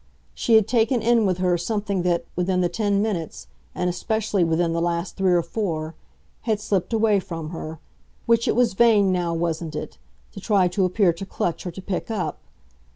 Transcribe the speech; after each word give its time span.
She 0.33 0.55
had 0.55 0.67
taken 0.67 0.99
in 1.03 1.27
with 1.27 1.37
her 1.37 1.59
something 1.59 2.01
that, 2.01 2.25
within 2.35 2.61
the 2.61 2.69
ten 2.69 3.03
minutes, 3.03 3.45
and 3.75 3.87
especially 3.87 4.43
within 4.43 4.73
the 4.73 4.81
last 4.81 5.15
three 5.15 5.31
or 5.31 5.43
four, 5.43 5.93
had 6.41 6.59
slipped 6.59 6.91
away 6.91 7.19
from 7.19 7.51
her 7.51 7.77
which 8.25 8.47
it 8.47 8.55
was 8.55 8.73
vain 8.73 9.11
now, 9.11 9.35
wasn't 9.35 9.75
it? 9.75 9.99
to 10.31 10.39
try 10.39 10.67
to 10.69 10.85
appear 10.85 11.13
to 11.13 11.25
clutch 11.27 11.67
or 11.67 11.71
to 11.71 11.83
pick 11.83 12.09
up. 12.09 12.39